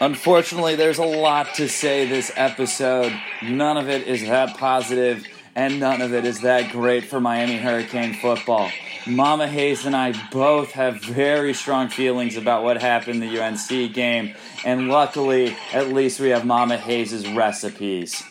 [0.00, 3.18] Unfortunately, there's a lot to say this episode.
[3.42, 7.56] None of it is that positive, and none of it is that great for Miami
[7.56, 8.70] Hurricane football.
[9.06, 13.94] Mama Hayes and I both have very strong feelings about what happened in the UNC
[13.94, 14.34] game,
[14.66, 18.22] and luckily, at least we have Mama Hayes' recipes.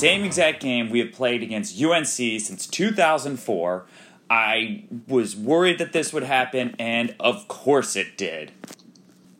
[0.00, 3.84] Same exact game we have played against UNC since 2004.
[4.30, 8.50] I was worried that this would happen, and of course it did.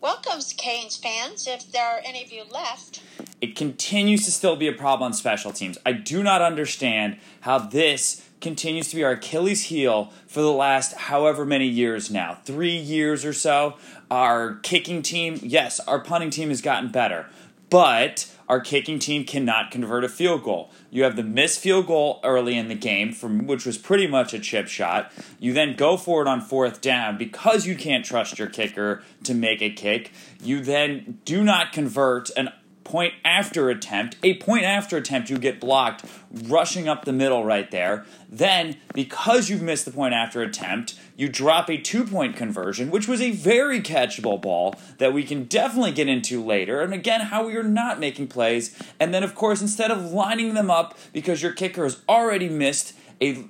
[0.02, 3.00] Welcome, Canes fans, if there are any of you left.
[3.41, 5.78] It continues to still be a problem on special teams.
[5.86, 10.92] I do not understand how this continues to be our Achilles heel for the last
[10.95, 13.78] however many years now three years or so.
[14.11, 17.28] Our kicking team, yes, our punting team has gotten better,
[17.70, 20.73] but our kicking team cannot convert a field goal.
[20.91, 24.34] You have the missed field goal early in the game, from which was pretty much
[24.34, 25.12] a chip shot.
[25.39, 29.34] You then go for it on fourth down because you can't trust your kicker to
[29.34, 30.11] make a kick.
[30.43, 32.51] You then do not convert an
[32.83, 37.71] point after attempt, a point after attempt, you get blocked, rushing up the middle right
[37.71, 38.05] there.
[38.28, 43.06] Then, because you've missed the point after attempt, you drop a two point conversion, which
[43.06, 46.80] was a very catchable ball that we can definitely get into later.
[46.80, 48.74] And again, how we are not making plays.
[48.98, 52.94] And then, of course, instead of lining them up because your kicker has already missed
[53.20, 53.44] a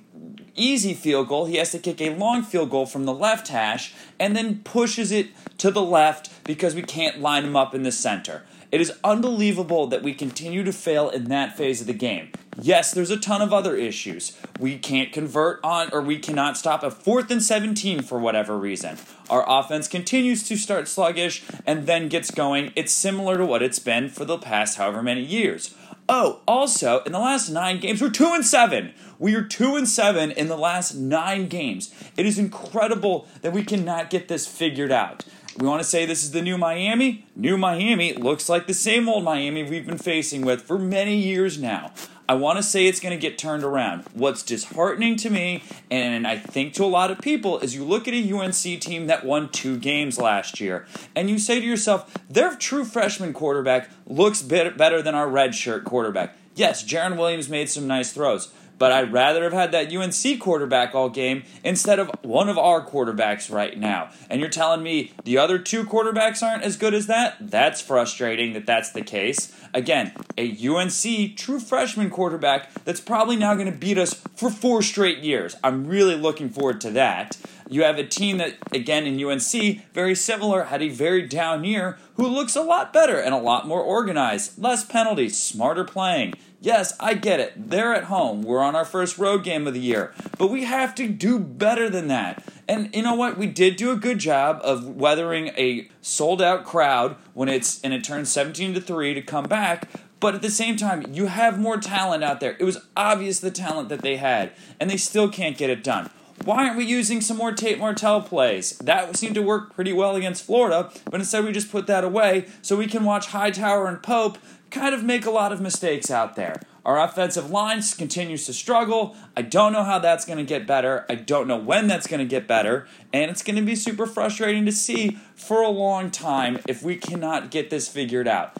[0.53, 1.45] easy field goal.
[1.45, 5.13] He has to kick a long field goal from the left hash and then pushes
[5.13, 8.43] it to the left because we can't line him up in the center.
[8.71, 12.31] It is unbelievable that we continue to fail in that phase of the game.
[12.61, 14.37] Yes, there's a ton of other issues.
[14.59, 18.97] We can't convert on, or we cannot stop a fourth and 17 for whatever reason.
[19.29, 22.71] Our offense continues to start sluggish and then gets going.
[22.75, 25.75] It's similar to what it's been for the past however many years.
[26.07, 28.93] Oh, also, in the last nine games, we're two and seven.
[29.17, 31.93] We are two and seven in the last nine games.
[32.17, 35.23] It is incredible that we cannot get this figured out.
[35.57, 37.25] We want to say this is the new Miami.
[37.35, 41.59] New Miami looks like the same old Miami we've been facing with for many years
[41.59, 41.91] now.
[42.29, 44.05] I want to say it's going to get turned around.
[44.13, 48.07] What's disheartening to me, and I think to a lot of people, is you look
[48.07, 52.13] at a UNC team that won two games last year, and you say to yourself,
[52.29, 56.37] their true freshman quarterback looks better than our redshirt quarterback.
[56.55, 60.95] Yes, Jarren Williams made some nice throws, but I'd rather have had that UNC quarterback
[60.95, 64.09] all game instead of one of our quarterbacks right now.
[64.27, 67.37] And you're telling me the other two quarterbacks aren't as good as that?
[67.39, 69.55] That's frustrating that that's the case.
[69.71, 74.81] Again, a UNC true freshman quarterback that's probably now going to beat us for four
[74.81, 75.55] straight years.
[75.63, 77.37] I'm really looking forward to that.
[77.69, 81.99] You have a team that, again, in UNC, very similar, had a very down year,
[82.15, 86.33] who looks a lot better and a lot more organized, less penalties, smarter playing.
[86.63, 87.53] Yes, I get it.
[87.71, 88.43] They're at home.
[88.43, 90.13] We're on our first road game of the year.
[90.37, 92.43] But we have to do better than that.
[92.67, 93.35] And you know what?
[93.35, 97.95] We did do a good job of weathering a sold out crowd when it's and
[97.95, 99.89] it turns 17 to 3 to come back.
[100.19, 102.55] But at the same time, you have more talent out there.
[102.59, 106.11] It was obvious the talent that they had, and they still can't get it done.
[106.45, 108.77] Why aren't we using some more Tate Martell plays?
[108.79, 112.45] That seemed to work pretty well against Florida, but instead we just put that away
[112.61, 114.37] so we can watch Hightower and Pope
[114.71, 116.61] kind of make a lot of mistakes out there.
[116.83, 119.15] Our offensive line continues to struggle.
[119.37, 121.05] I don't know how that's going to get better.
[121.07, 122.87] I don't know when that's going to get better.
[123.13, 126.95] And it's going to be super frustrating to see for a long time if we
[126.95, 128.57] cannot get this figured out.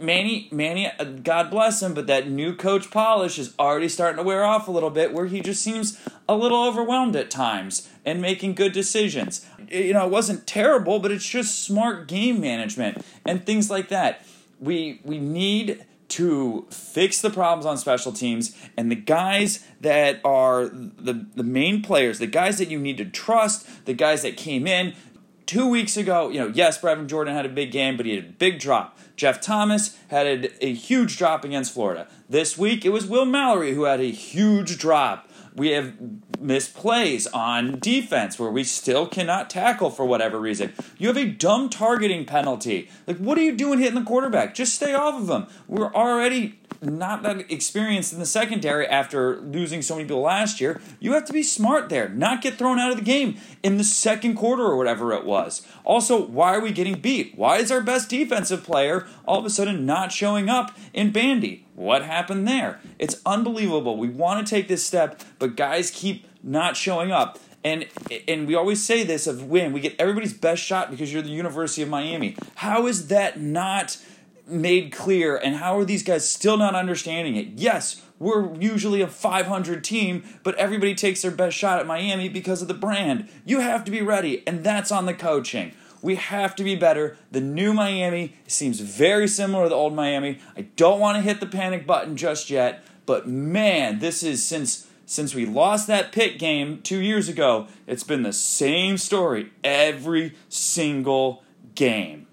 [0.00, 4.22] Manny, Manny, uh, God bless him, but that new coach polish is already starting to
[4.22, 8.22] wear off a little bit, where he just seems a little overwhelmed at times and
[8.22, 9.46] making good decisions.
[9.70, 14.24] You know, it wasn't terrible, but it's just smart game management and things like that.
[14.60, 20.66] We we need to fix the problems on special teams and the guys that are
[20.68, 24.66] the the main players, the guys that you need to trust, the guys that came
[24.66, 24.94] in
[25.50, 28.24] two weeks ago, you know, yes, Brevin Jordan had a big game, but he had
[28.24, 28.96] a big drop.
[29.16, 32.06] Jeff Thomas had a, a huge drop against Florida.
[32.28, 35.94] This week, it was Will Mallory who had a huge drop we have
[36.38, 40.72] misplays on defense where we still cannot tackle for whatever reason.
[40.98, 42.88] You have a dumb targeting penalty.
[43.06, 44.54] Like, what are you doing hitting the quarterback?
[44.54, 45.46] Just stay off of him.
[45.66, 50.80] We're already not that experienced in the secondary after losing so many people last year.
[50.98, 53.84] You have to be smart there, not get thrown out of the game in the
[53.84, 55.66] second quarter or whatever it was.
[55.84, 57.36] Also, why are we getting beat?
[57.36, 61.66] Why is our best defensive player all of a sudden not showing up in Bandy?
[61.74, 62.80] What happened there?
[62.98, 63.96] It's unbelievable.
[63.96, 67.38] We want to take this step, but guys keep not showing up.
[67.62, 67.86] And
[68.26, 71.28] and we always say this of win, we get everybody's best shot because you're the
[71.28, 72.36] University of Miami.
[72.56, 73.98] How is that not
[74.50, 77.48] made clear and how are these guys still not understanding it?
[77.56, 82.60] Yes, we're usually a 500 team, but everybody takes their best shot at Miami because
[82.60, 83.28] of the brand.
[83.46, 85.72] You have to be ready, and that's on the coaching.
[86.02, 87.16] We have to be better.
[87.30, 90.38] The new Miami seems very similar to the old Miami.
[90.56, 94.86] I don't want to hit the panic button just yet, but man, this is since
[95.06, 100.36] since we lost that pit game 2 years ago, it's been the same story every
[100.48, 101.42] single
[101.74, 102.28] game.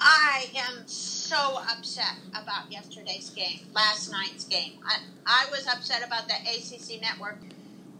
[0.00, 4.72] I am so upset about yesterday's game, last night's game.
[4.86, 7.38] I, I was upset about the ACC network.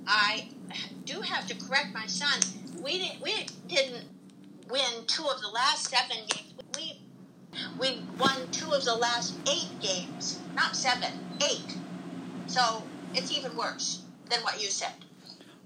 [0.06, 0.49] I
[1.05, 2.41] do have to correct my son.
[2.82, 4.05] We didn't, we didn't
[4.70, 6.52] win two of the last seven games.
[6.76, 7.00] We
[7.79, 11.12] we won two of the last eight games, not seven,
[11.43, 11.76] eight.
[12.47, 12.82] So
[13.14, 14.93] it's even worse than what you said.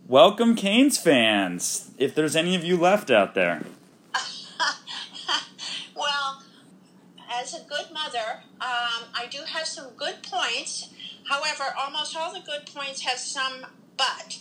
[0.06, 1.90] Welcome, Canes fans.
[1.98, 3.62] If there's any of you left out there.
[5.96, 6.42] well,
[7.40, 10.90] as a good mother, um, I do have some good points.
[11.28, 13.66] However, almost all the good points have some
[13.96, 14.38] but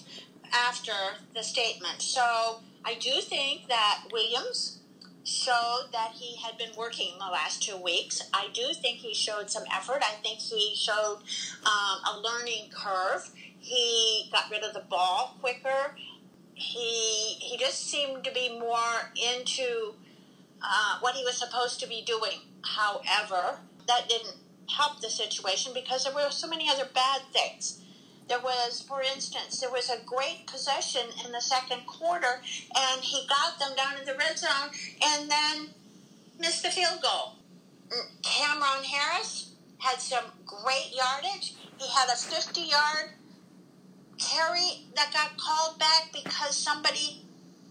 [0.51, 0.91] after
[1.33, 2.01] the statement.
[2.01, 4.79] So I do think that Williams
[5.23, 8.21] showed that he had been working the last two weeks.
[8.33, 10.01] I do think he showed some effort.
[10.01, 11.19] I think he showed
[11.65, 13.29] um, a learning curve.
[13.59, 15.95] He got rid of the ball quicker.
[16.55, 19.95] He he just seemed to be more into
[20.63, 22.39] uh, what he was supposed to be doing.
[22.63, 24.35] However, that didn't
[24.69, 27.81] help the situation because there were so many other bad things.
[28.29, 32.41] There was, for instance, there was a great possession in the second quarter,
[32.75, 34.71] and he got them down in the red zone
[35.03, 35.67] and then
[36.39, 37.35] missed the field goal.
[37.89, 41.55] Mm, Cam'Ron Harris had some great yardage.
[41.77, 43.11] He had a 50 yard
[44.17, 47.22] carry that got called back because somebody,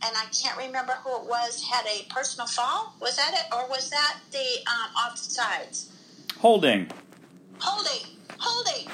[0.04, 2.94] and I can't remember who it was, had a personal foul.
[3.00, 3.54] Was that it?
[3.54, 5.88] Or was that the um, offsides?
[6.38, 6.88] Holding.
[7.60, 8.06] Holding.
[8.38, 8.88] Holding.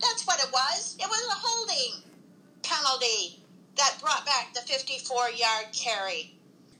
[0.00, 0.96] That's what it was.
[1.00, 2.02] It was a holding
[2.62, 3.42] penalty
[3.76, 6.34] that brought back the 54 yard carry.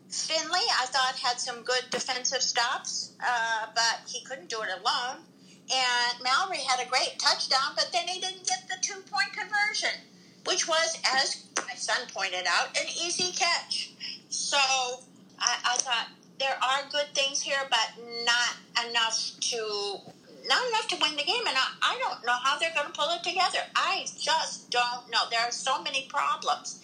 [0.09, 5.25] Finley, I thought, had some good defensive stops, uh, but he couldn't do it alone.
[5.73, 10.01] And Mallory had a great touchdown, but then he didn't get the two point conversion,
[10.47, 13.93] which was, as my son pointed out, an easy catch.
[14.29, 14.59] So
[15.39, 16.09] I, I thought
[16.39, 20.13] there are good things here, but not enough to
[20.49, 22.93] not enough to win the game, and I, I don't know how they're going to
[22.93, 23.61] pull it together.
[23.77, 25.25] I just don't know.
[25.31, 26.81] There are so many problems.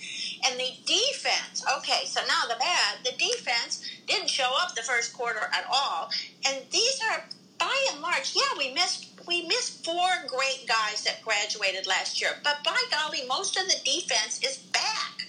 [0.47, 5.13] And the defense, okay, so now the bad, the defense didn't show up the first
[5.13, 6.11] quarter at all.
[6.47, 7.25] And these are,
[7.59, 9.08] by and large, yeah, we missed.
[9.29, 13.77] We missed four great guys that graduated last year, but by golly, most of the
[13.85, 15.29] defense is back.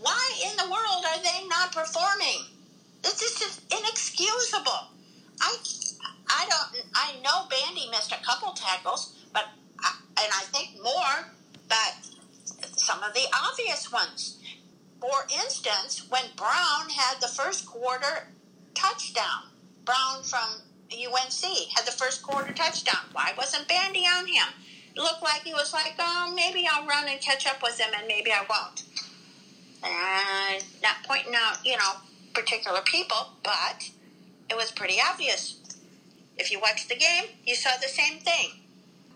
[0.00, 2.46] Why in the world are they not performing?
[3.02, 4.86] This is just inexcusable.
[5.40, 5.56] I
[6.30, 6.84] I don't.
[6.94, 9.46] I know Bandy missed a couple tackles, but
[9.80, 11.32] I, and I think more,
[11.68, 11.96] but
[12.76, 14.38] some of the obvious ones.
[15.00, 18.28] For instance, when Brown had the first quarter
[18.74, 19.50] touchdown,
[19.84, 20.62] Brown from
[20.92, 21.42] UNC
[21.74, 23.04] had the first quarter touchdown.
[23.12, 24.48] Why wasn't Bandy on him?
[24.94, 27.92] It looked like he was like, oh, maybe I'll run and catch up with him,
[27.96, 28.84] and maybe I won't.
[29.82, 31.94] And not pointing out, you know,
[32.34, 33.90] particular people, but
[34.50, 35.58] it was pretty obvious
[36.38, 38.60] if you watched the game, you saw the same thing.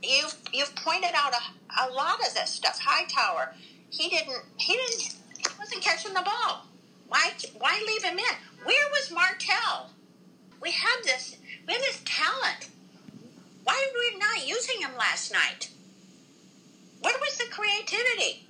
[0.03, 2.79] You've you've pointed out a, a lot of this stuff.
[2.81, 3.55] Hightower,
[3.91, 6.67] he didn't he didn't he wasn't catching the ball.
[7.09, 8.35] Why why leave him in?
[8.65, 9.91] Where was Martell?
[10.61, 12.69] We had this had talent.
[13.65, 15.71] Why were we not using him last night?
[17.01, 18.47] Where was the creativity?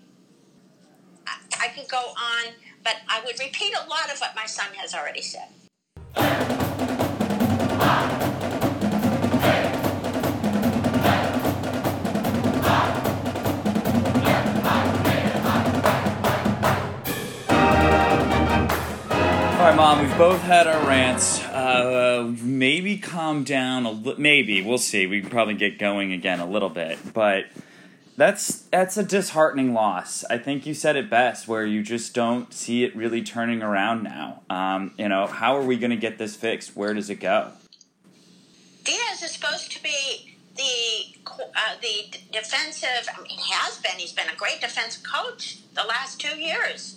[1.26, 2.52] I, I could go on,
[2.84, 5.48] but I would repeat a lot of what my son has already said.
[19.56, 21.45] All right, Mom, we've both had our rants.
[21.84, 24.20] Uh, maybe calm down a little.
[24.20, 25.06] Maybe we'll see.
[25.06, 27.46] We can probably get going again a little bit, but
[28.16, 30.24] that's that's a disheartening loss.
[30.24, 34.02] I think you said it best, where you just don't see it really turning around
[34.02, 34.42] now.
[34.50, 36.76] Um, you know, how are we going to get this fixed?
[36.76, 37.52] Where does it go?
[38.84, 43.08] Diaz is supposed to be the uh, the defensive.
[43.16, 43.98] I mean, he has been.
[43.98, 46.96] He's been a great defensive coach the last two years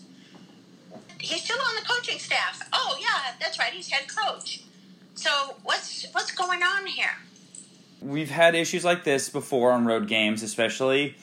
[1.20, 2.68] he's still on the coaching staff.
[2.74, 3.74] Oh yeah, that's right.
[3.74, 4.64] He's head coach.
[5.20, 7.12] So what's what's going on here?
[8.02, 11.18] We've had issues like this before on road games, especially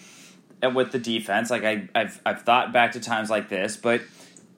[0.63, 1.49] with the defense.
[1.49, 4.03] Like I, I've I've thought back to times like this, but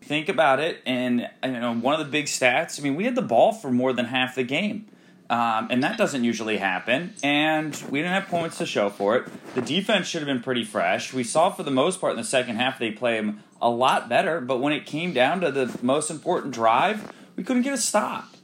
[0.02, 2.80] think about it, and you know one of the big stats.
[2.80, 4.87] I mean, we had the ball for more than half the game.
[5.30, 7.12] Um, and that doesn't usually happen.
[7.23, 9.28] And we didn't have points to show for it.
[9.54, 11.12] The defense should have been pretty fresh.
[11.12, 13.23] We saw for the most part in the second half they play
[13.61, 17.62] a lot better, but when it came down to the most important drive, we couldn't
[17.62, 18.38] get a stop.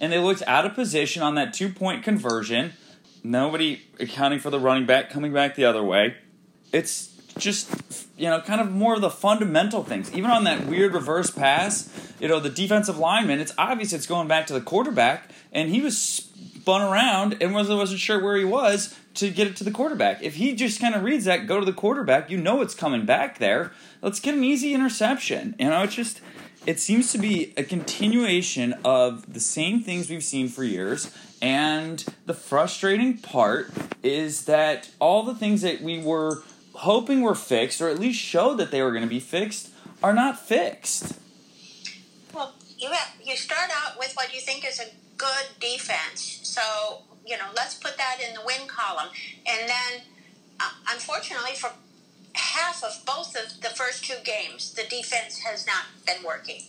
[0.00, 2.72] And they looked out of position on that two point conversion.
[3.24, 6.16] Nobody accounting for the running back coming back the other way.
[6.72, 7.70] It's just,
[8.16, 10.12] you know, kind of more of the fundamental things.
[10.12, 14.28] Even on that weird reverse pass, you know, the defensive lineman, it's obvious it's going
[14.28, 18.44] back to the quarterback, and he was spun around and wasn't, wasn't sure where he
[18.44, 20.22] was to get it to the quarterback.
[20.22, 23.04] If he just kind of reads that, go to the quarterback, you know it's coming
[23.06, 23.72] back there.
[24.02, 25.56] Let's get an easy interception.
[25.58, 26.20] You know, it's just
[26.68, 31.10] it seems to be a continuation of the same things we've seen for years.
[31.40, 33.70] And the frustrating part
[34.02, 36.42] is that all the things that we were
[36.74, 39.70] hoping were fixed, or at least showed that they were going to be fixed,
[40.02, 41.18] are not fixed.
[42.34, 46.40] Well, you have, you start out with what you think is a good defense.
[46.42, 49.08] So you know, let's put that in the win column,
[49.46, 50.02] and then
[50.60, 51.70] uh, unfortunately for
[52.38, 56.62] half of both of the first two games, the defense has not been working.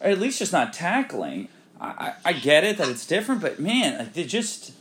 [0.00, 1.48] Or at least just not tackling.
[1.80, 4.72] I, I, I get it that it's different, but man, like they just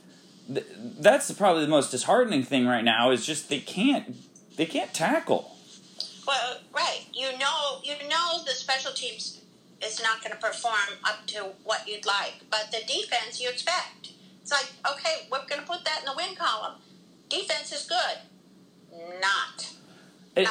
[0.49, 4.15] that's probably the most disheartening thing right now is just they can't
[4.57, 5.55] they can't tackle.
[6.27, 7.05] Well, right.
[7.13, 9.41] You know, you know the special teams
[9.83, 14.11] is not going to perform up to what you'd like, but the defense you expect.
[14.41, 16.81] It's like, okay, we're going to put that in the win column.
[17.29, 18.17] Defense is good.
[19.19, 19.70] Not.
[20.35, 20.47] It.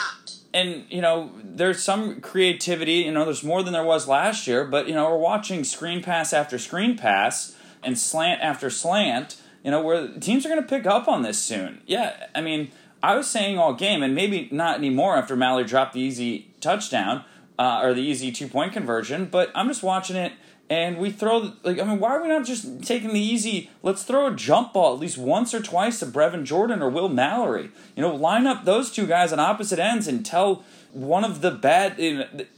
[0.53, 2.95] And, you know, there's some creativity.
[2.95, 6.03] You know, there's more than there was last year, but, you know, we're watching screen
[6.03, 10.69] pass after screen pass and slant after slant, you know, where teams are going to
[10.69, 11.83] pick up on this soon.
[11.87, 12.73] Yeah, I mean,
[13.03, 17.25] I was saying all game, and maybe not anymore after Mallory dropped the easy touchdown
[17.59, 20.33] uh, or the easy two point conversion, but I'm just watching it
[20.71, 23.71] and we throw like I mean, why are we not just taking the easy?
[23.83, 27.09] Let's throw a jump ball at least once or twice to Brevin Jordan or Will
[27.09, 27.71] Mallory.
[27.97, 31.51] You know, line up those two guys on opposite ends and tell one of the
[31.51, 31.99] bad.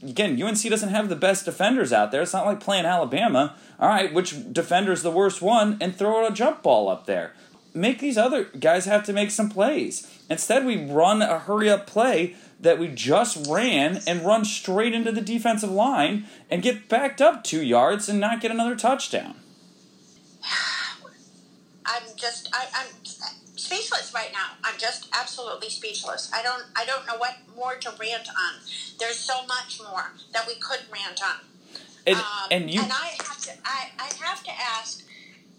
[0.03, 2.21] Again, UNC doesn't have the best defenders out there.
[2.21, 3.55] It's not like playing Alabama.
[3.79, 5.77] All right, which defender's the worst one?
[5.81, 7.33] And throw a jump ball up there.
[7.73, 10.07] Make these other guys have to make some plays.
[10.29, 15.11] Instead, we run a hurry up play that we just ran and run straight into
[15.11, 19.35] the defensive line and get backed up two yards and not get another touchdown.
[21.85, 24.51] I'm just I, I'm speechless right now.
[24.63, 26.31] I'm just absolutely speechless.
[26.33, 28.61] I don't I don't know what more to rant on.
[28.97, 31.41] There's so much more that we could rant on.
[32.07, 35.05] And, um, and you and I have to I, I have to ask.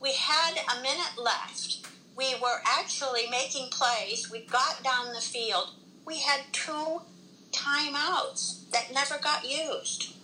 [0.01, 1.87] We had a minute left.
[2.17, 4.31] We were actually making plays.
[4.31, 5.73] We got down the field
[6.07, 7.03] we had two
[7.53, 10.15] timeouts that never got used.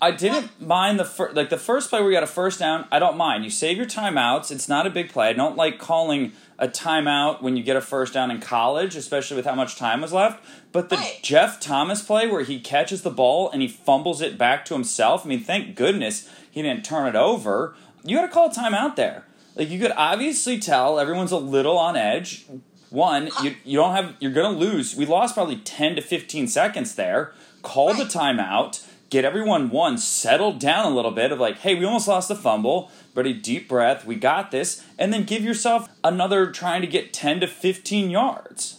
[0.00, 2.86] I didn't mind the first, like the first play where we got a first down.
[2.92, 3.44] I don't mind.
[3.44, 4.50] You save your timeouts.
[4.50, 5.28] It's not a big play.
[5.28, 9.36] I don't like calling a timeout when you get a first down in college, especially
[9.36, 10.44] with how much time was left.
[10.70, 11.18] But the right.
[11.22, 15.24] Jeff Thomas play where he catches the ball and he fumbles it back to himself.
[15.24, 17.74] I mean, thank goodness he didn't turn it over.
[18.04, 19.24] You got to call a timeout there.
[19.54, 22.46] Like you could obviously tell everyone's a little on edge.
[22.90, 24.94] One, you, you don't have you're gonna lose.
[24.94, 27.32] We lost probably ten to fifteen seconds there.
[27.62, 31.84] Call the timeout, get everyone one settled down a little bit of like, hey, we
[31.84, 35.88] almost lost the fumble, but a deep breath, we got this, and then give yourself
[36.04, 38.78] another trying to get ten to fifteen yards.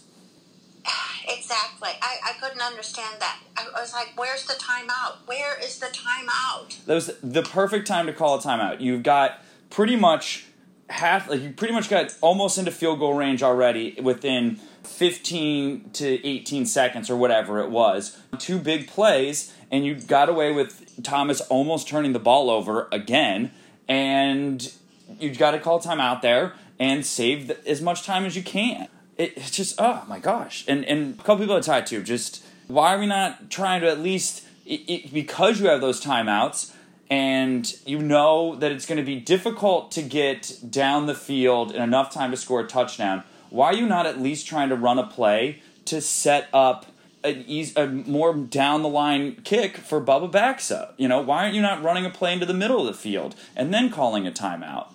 [1.30, 1.90] Exactly.
[2.00, 3.38] I, I couldn't understand that.
[3.54, 5.26] I was like, where's the timeout?
[5.26, 6.82] Where is the timeout?
[6.86, 8.80] That was the perfect time to call a timeout.
[8.80, 10.46] You've got pretty much
[10.88, 16.26] half like you pretty much got almost into field goal range already within 15 to
[16.26, 18.18] 18 seconds or whatever it was.
[18.38, 23.50] Two big plays and you got away with Thomas almost turning the ball over again
[23.86, 24.72] and
[25.18, 28.42] you got to call time out there and save the, as much time as you
[28.42, 28.88] can.
[29.16, 30.64] It, it's just oh my gosh.
[30.68, 32.02] And and a couple people are tied too.
[32.02, 36.02] Just why are we not trying to at least it, it, because you have those
[36.02, 36.72] timeouts
[37.10, 41.82] and you know that it's going to be difficult to get down the field in
[41.82, 44.98] enough time to score a touchdown, why are you not at least trying to run
[44.98, 46.86] a play to set up
[47.24, 50.92] an easy, a more down the line kick for Bubba Baxa?
[50.98, 53.34] You know, why aren't you not running a play into the middle of the field
[53.56, 54.88] and then calling a timeout?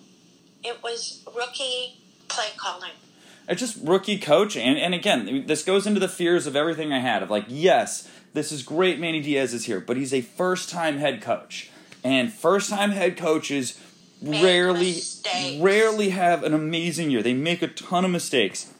[0.62, 2.92] It was rookie play calling.
[3.48, 4.62] It's just rookie coaching.
[4.62, 8.08] And, and again, this goes into the fears of everything I had of like, yes,
[8.32, 11.70] this is great, Manny Diaz is here, but he's a first time head coach
[12.04, 13.80] and first time head coaches
[14.22, 15.62] make rarely mistakes.
[15.62, 17.22] rarely have an amazing year.
[17.22, 18.72] They make a ton of mistakes.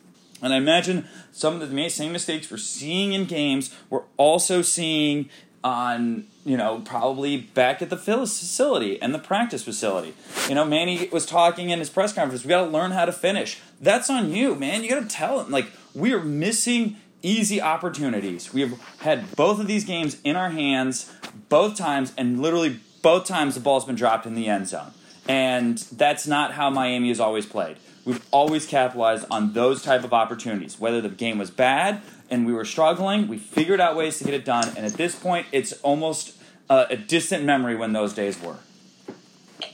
[0.42, 5.30] And I imagine some of the same mistakes we're seeing in games, we're also seeing
[5.64, 10.12] on, you know, probably back at the facility and the practice facility.
[10.48, 13.12] You know, Manny was talking in his press conference, we got to learn how to
[13.12, 13.60] finish.
[13.80, 14.84] That's on you, man.
[14.84, 18.52] You got to tell him, like, we are missing easy opportunities.
[18.52, 21.10] We have had both of these games in our hands
[21.48, 24.90] both times, and literally both times the ball's been dropped in the end zone.
[25.28, 27.76] And that's not how Miami has always played.
[28.06, 30.80] We've always capitalized on those type of opportunities.
[30.80, 34.32] Whether the game was bad and we were struggling, we figured out ways to get
[34.32, 34.68] it done.
[34.74, 36.36] And at this point, it's almost
[36.70, 38.56] uh, a distant memory when those days were.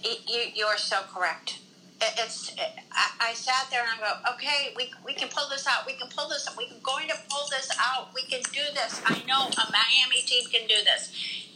[0.04, 1.60] You, are so correct.
[2.00, 2.52] It's.
[2.54, 2.60] It,
[2.92, 5.86] I, I, sat there and I go, okay, we, we can pull this out.
[5.86, 6.48] We can pull this.
[6.56, 8.08] We're going to pull this out.
[8.14, 9.00] We can do this.
[9.04, 11.49] I know a Miami team can do this,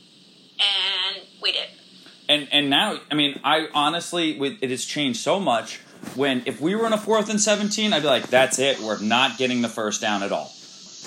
[0.58, 1.68] and we did.
[2.28, 5.80] And and now, I mean, I honestly, it has changed so much
[6.16, 9.00] when if we were in a fourth and 17 i'd be like that's it we're
[9.00, 10.52] not getting the first down at all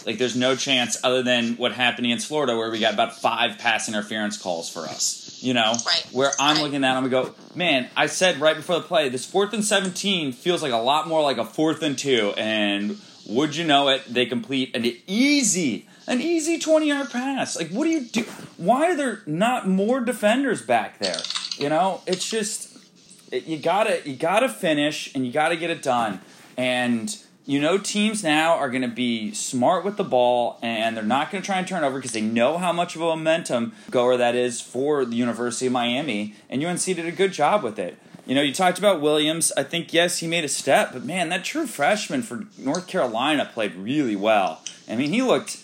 [0.06, 3.58] like there's no chance other than what happened against florida where we got about five
[3.58, 6.08] pass interference calls for us you know right.
[6.12, 6.64] where i'm right.
[6.64, 9.64] looking at them and go man i said right before the play this fourth and
[9.64, 13.90] 17 feels like a lot more like a fourth and two and would you know
[13.90, 18.24] it they complete an easy an easy 20 yard pass like what do you do
[18.58, 21.20] why are there not more defenders back there
[21.58, 22.78] you know it's just
[23.32, 26.22] you gotta you gotta finish and you gotta get it done.
[26.58, 31.04] And you know teams now are going to be smart with the ball and they're
[31.04, 33.74] not going to try and turn over because they know how much of a momentum
[33.90, 36.36] goer that is for the University of Miami.
[36.50, 37.98] And UNC did a good job with it.
[38.26, 39.54] You know, you talked about Williams.
[39.56, 43.50] I think yes, he made a step, but man, that true freshman for North Carolina
[43.54, 44.62] played really well.
[44.90, 45.58] I mean, he looked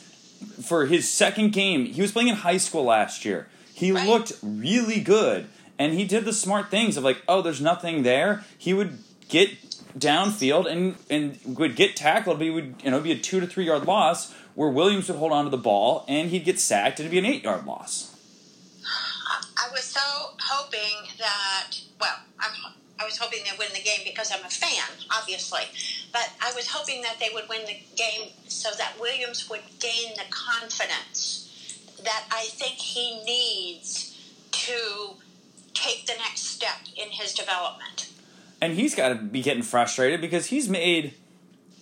[0.44, 1.86] for his second game.
[1.86, 3.48] He was playing in high school last year.
[3.74, 4.08] He right.
[4.08, 5.48] looked really good
[5.80, 8.44] and he did the smart things of like, oh, there's nothing there.
[8.58, 9.50] He would get
[9.98, 13.48] downfield and and would get tackled, but he would you know be a two to
[13.48, 17.00] three yard loss where Williams would hold on to the ball and he'd get sacked
[17.00, 18.10] and it'd be an eight yard loss.
[19.58, 20.00] I was so
[20.40, 24.84] hoping that well, I'm, I was hoping they'd win the game because I'm a fan,
[25.12, 25.64] obviously,
[26.14, 30.14] but I was hoping that they would win the game so that Williams would gain
[30.16, 31.50] the confidence
[32.06, 34.18] that I think he needs
[34.52, 35.16] to
[35.74, 38.10] take the next step in his development.
[38.62, 41.16] And he's got to be getting frustrated because he's made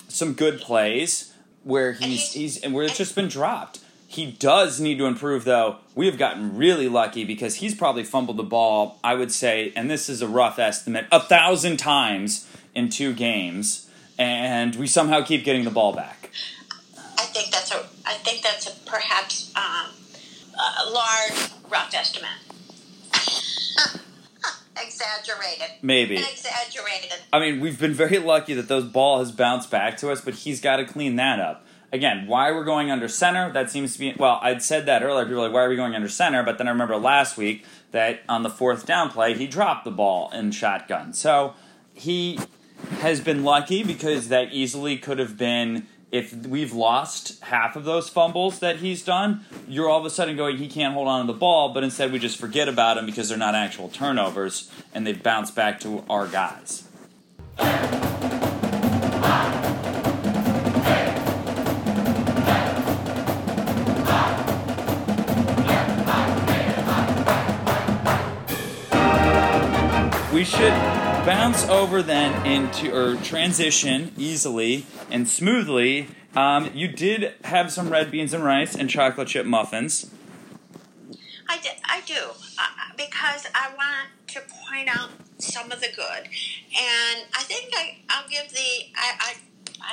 [0.08, 3.80] some good plays where he's, he's, he's and where it's just been dropped.
[4.08, 5.78] He does need to improve, though.
[5.96, 9.90] We have gotten really lucky because he's probably fumbled the ball, I would say, and
[9.90, 15.44] this is a rough estimate, a thousand times in two games, and we somehow keep
[15.44, 16.30] getting the ball back.
[17.18, 19.92] I think that's a, I think that's a perhaps um,
[20.56, 22.30] a large rough estimate.
[24.82, 25.78] exaggerated.
[25.82, 26.18] Maybe.
[26.18, 27.20] Exaggerated.
[27.32, 30.36] I mean, we've been very lucky that those ball has bounced back to us, but
[30.36, 31.66] he's got to clean that up.
[31.94, 34.16] Again, why we're going under center, that seems to be.
[34.18, 35.26] Well, I'd said that earlier.
[35.26, 36.42] People were like, why are we going under center?
[36.42, 39.92] But then I remember last week that on the fourth down play, he dropped the
[39.92, 41.12] ball in shotgun.
[41.12, 41.54] So
[41.94, 42.40] he
[43.00, 48.10] has been lucky because that easily could have been if we've lost half of those
[48.10, 51.32] fumbles that he's done, you're all of a sudden going, he can't hold on to
[51.32, 55.08] the ball, but instead we just forget about him because they're not actual turnovers and
[55.08, 56.84] they've bounced back to our guys.
[70.34, 76.08] We should bounce over then into or transition easily and smoothly.
[76.36, 80.10] Um, you did have some red beans and rice and chocolate chip muffins.
[81.48, 86.24] I, did, I do uh, because I want to point out some of the good,
[86.26, 89.34] and I think I, I'll give the I, I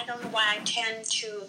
[0.00, 1.42] I don't know why I tend to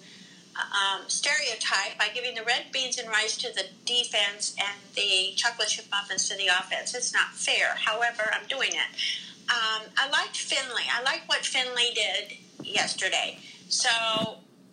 [0.57, 5.69] um, stereotype by giving the red beans and rice to the defense and the chocolate
[5.69, 6.95] chip muffins to the offense.
[6.95, 7.75] It's not fair.
[7.85, 9.28] However, I'm doing it.
[9.49, 10.83] Um, I liked Finley.
[10.93, 13.39] I liked what Finley did yesterday.
[13.67, 13.89] So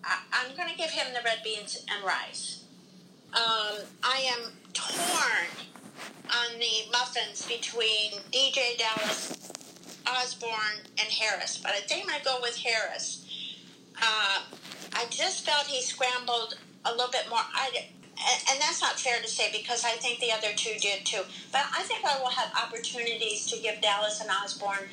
[0.04, 2.64] I, am going to give him the red beans and rice.
[3.32, 5.46] Um, I am torn
[6.28, 9.52] on the muffins between DJ Dallas,
[10.06, 13.24] Osborn, and Harris, but I think i'm go with Harris.
[14.00, 14.42] Uh,
[14.92, 17.38] I just felt he scrambled a little bit more.
[17.38, 17.86] I,
[18.50, 21.22] and that's not fair to say because I think the other two did too.
[21.52, 24.88] But I think I will have opportunities to give Dallas and Osborn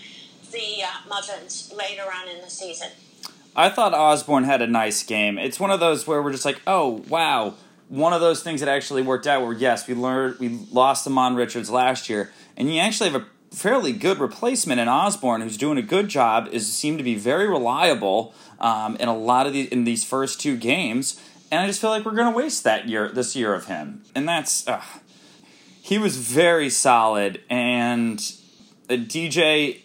[0.52, 2.90] the uh, muffins later on in the season.
[3.56, 5.38] I thought Osborn had a nice game.
[5.38, 7.56] It's one of those where we're just like, oh wow,
[7.90, 9.44] one of those things that actually worked out.
[9.44, 13.26] Where yes, we learned we lost Ahmmon Richards last year, and you actually have a
[13.56, 17.48] fairly good replacement in Osborn, who's doing a good job, is seemed to be very
[17.48, 21.20] reliable um, in a lot of these in these first two games,
[21.54, 24.02] and I just feel like we're going to waste that year this year of him,
[24.16, 24.82] and that's uh,
[25.84, 28.20] he was very solid, and
[28.90, 29.82] uh, DJ,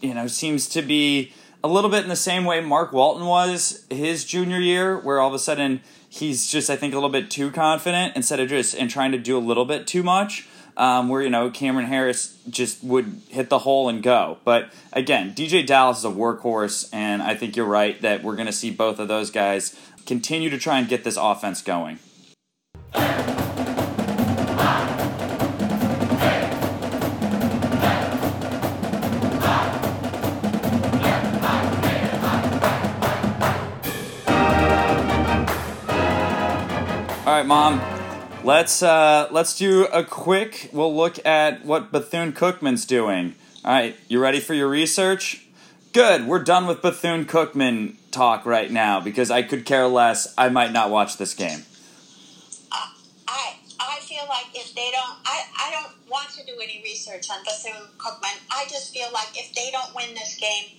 [0.00, 1.32] you know, seems to be
[1.64, 5.26] a little bit in the same way Mark Walton was his junior year, where all
[5.26, 8.76] of a sudden he's just I think a little bit too confident instead of just
[8.76, 10.46] and trying to do a little bit too much
[10.78, 14.38] um, where you know Cam'Ron Harris just would hit the hole and go.
[14.44, 18.46] But again, DJ Dallas is a workhorse, and I think you're right that we're going
[18.46, 19.76] to see both of those guys
[20.08, 21.98] continue to try and get this offense going.
[37.26, 37.82] All right, mom.
[38.42, 40.70] Let's uh, let's do a quick.
[40.72, 43.34] We'll look at what Bethune Cookman's doing.
[43.62, 45.47] All right, you ready for your research?
[45.98, 46.28] Good.
[46.28, 50.32] We're done with Bethune Cookman talk right now because I could care less.
[50.38, 51.64] I might not watch this game.
[52.70, 57.26] I I feel like if they don't, I I don't want to do any research
[57.28, 58.38] on Bethune Cookman.
[58.48, 60.78] I just feel like if they don't win this game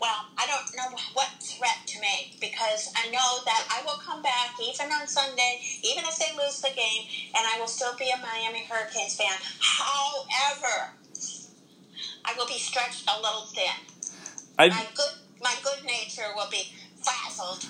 [0.00, 4.20] well, I don't know what threat to make because I know that I will come
[4.20, 7.06] back even on Sunday, even if they lose the game,
[7.38, 9.38] and I will still be a Miami Hurricanes fan.
[9.60, 10.90] However,
[12.24, 13.91] I will be stretched a little thin.
[14.58, 15.12] I, my good,
[15.42, 17.66] my good nature will be frazzled.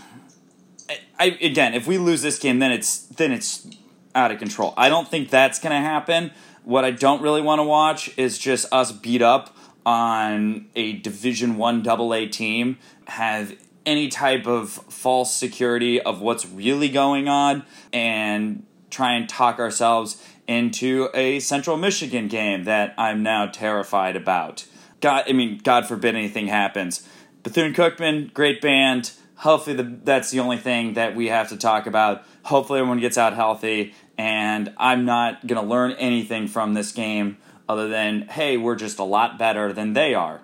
[0.89, 3.67] I, I again, if we lose this game, then it's then it's
[4.15, 4.75] out of control.
[4.77, 6.33] I don't think that's going to happen.
[6.65, 11.57] What I don't really want to watch is just us beat up on a Division
[11.57, 18.65] One AA team have any type of false security of what's really going on and
[18.91, 24.65] try and talk ourselves into a Central Michigan game that I'm now terrified about.
[25.03, 27.07] God, I mean, God forbid anything happens.
[27.43, 29.11] Bethune Cookman, great band.
[29.35, 32.25] Hopefully, the, that's the only thing that we have to talk about.
[32.45, 37.37] Hopefully, everyone gets out healthy, and I'm not going to learn anything from this game
[37.69, 40.43] other than, hey, we're just a lot better than they are.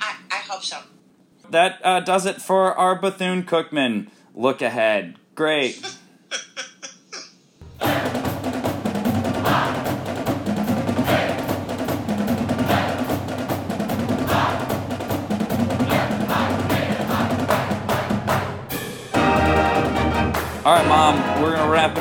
[0.00, 0.78] I, I hope so.
[1.48, 5.16] That uh, does it for our Bethune Cookman look ahead.
[5.34, 5.80] Great.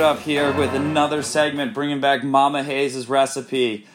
[0.04, 3.88] up here with another segment bringing back Mama Hayes' recipe.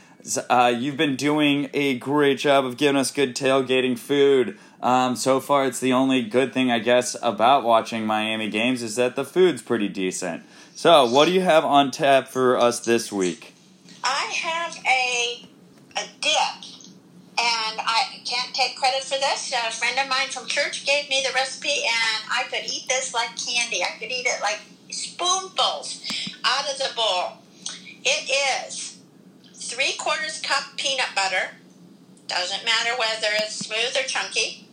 [0.49, 4.59] Uh, you've been doing a great job of giving us good tailgating food.
[4.81, 8.97] Um, so far, it's the only good thing, I guess, about watching Miami games is
[8.97, 10.45] that the food's pretty decent.
[10.75, 13.53] So, what do you have on tap for us this week?
[14.03, 15.47] I have a
[15.95, 16.65] a dip,
[17.39, 19.53] and I can't take credit for this.
[19.53, 23.13] A friend of mine from church gave me the recipe, and I could eat this
[23.13, 23.83] like candy.
[23.83, 24.61] I could eat it like
[24.91, 26.03] spoonfuls
[26.45, 27.39] out of the bowl.
[28.05, 28.31] It
[28.69, 28.99] is
[29.55, 31.51] three quarters cup peanut butter.
[32.27, 34.67] Doesn't matter whether it's smooth or chunky.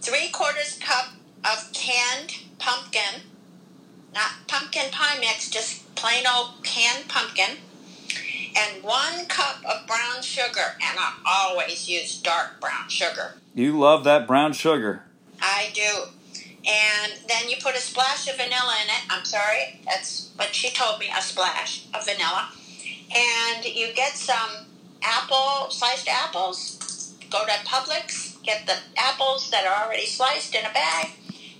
[0.00, 1.14] Three quarters cup
[1.44, 3.22] of canned pumpkin,
[4.12, 7.56] not pumpkin pie mix, just plain old canned pumpkin.
[8.56, 13.34] And one cup of brown sugar, and I always use dark brown sugar.
[13.54, 15.02] You love that brown sugar.
[15.40, 16.13] I do.
[16.66, 19.02] And then you put a splash of vanilla in it.
[19.10, 22.48] I'm sorry, that's what she told me, a splash of vanilla
[23.14, 24.66] and you get some
[25.02, 27.14] apple sliced apples.
[27.30, 31.10] Go to Publix, get the apples that are already sliced in a bag,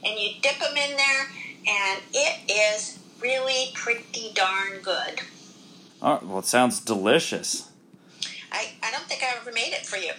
[0.05, 1.31] and you dip them in there,
[1.67, 5.21] and it is really pretty darn good.
[6.01, 7.71] Oh, well, it sounds delicious.
[8.53, 10.12] I, I don't think I ever made it for you.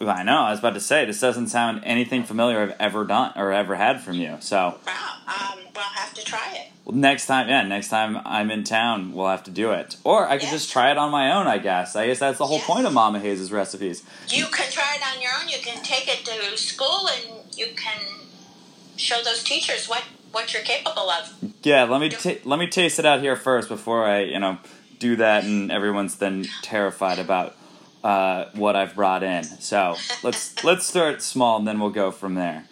[0.00, 0.40] I know.
[0.40, 3.74] I was about to say this doesn't sound anything familiar I've ever done or ever
[3.74, 4.36] had from you.
[4.40, 4.78] So.
[4.86, 5.16] Wow.
[5.26, 6.72] Um, we'll have to try it.
[6.84, 9.96] Well, next time, yeah, next time I'm in town, we'll have to do it.
[10.02, 10.52] Or I could yes.
[10.52, 11.46] just try it on my own.
[11.46, 11.94] I guess.
[11.96, 12.66] I guess that's the whole yes.
[12.66, 14.02] point of Mama Hayes' recipes.
[14.28, 15.48] You can try it on your own.
[15.48, 18.00] You can take it to school, and you can
[18.96, 21.54] show those teachers what what you're capable of.
[21.62, 21.84] Yeah.
[21.84, 24.58] Let me t- let me taste it out here first before I you know
[24.98, 27.54] do that, and everyone's then terrified about
[28.02, 29.44] uh, what I've brought in.
[29.44, 32.66] So let's let's start small and then we'll go from there.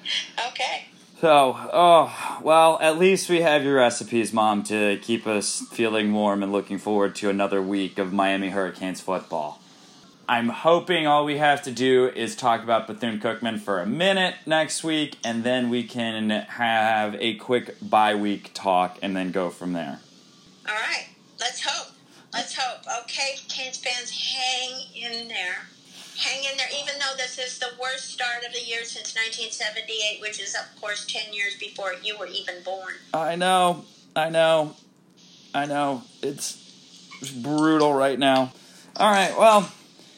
[0.48, 0.84] Okay.
[1.20, 6.44] So, oh, well, at least we have your recipes, Mom, to keep us feeling warm
[6.44, 9.60] and looking forward to another week of Miami Hurricanes football.
[10.28, 14.34] I'm hoping all we have to do is talk about Bethune Cookman for a minute
[14.46, 19.50] next week, and then we can have a quick bye week talk and then go
[19.50, 19.98] from there.
[20.68, 21.08] All right,
[21.40, 21.87] let's hope.
[22.38, 22.86] Let's hope.
[23.02, 25.66] Okay, Canes fans, hang in there.
[26.18, 30.20] Hang in there, even though this is the worst start of the year since 1978,
[30.20, 32.94] which is, of course, 10 years before you were even born.
[33.12, 34.76] I know, I know,
[35.52, 36.04] I know.
[36.22, 36.62] It's
[37.42, 38.52] brutal right now.
[38.94, 39.72] All right, well,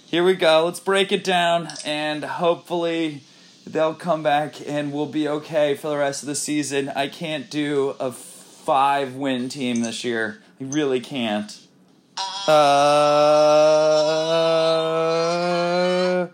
[0.04, 0.66] here we go.
[0.66, 3.22] Let's break it down, and hopefully
[3.66, 6.90] they'll come back and we'll be okay for the rest of the season.
[6.90, 10.42] I can't do a five win team this year.
[10.60, 11.58] I really can't.
[12.48, 12.56] Uh,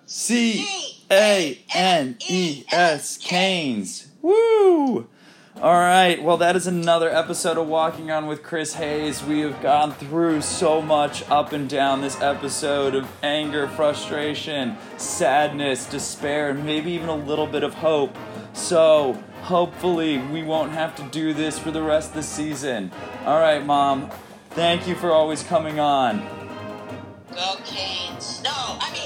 [0.06, 0.66] C
[1.10, 4.08] A N E S Canes.
[4.22, 5.08] Woo!
[5.62, 9.24] All right, well, that is another episode of Walking On with Chris Hayes.
[9.24, 15.86] We have gone through so much up and down this episode of anger, frustration, sadness,
[15.86, 18.14] despair, and maybe even a little bit of hope.
[18.52, 22.92] So, hopefully, we won't have to do this for the rest of the season.
[23.24, 24.10] All right, Mom,
[24.56, 26.20] Thank you for always coming on.
[28.42, 29.05] No, I mean,